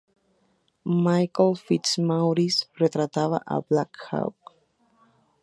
[1.05, 4.55] Michael Fitzmaurice retrataba a Blackhawk.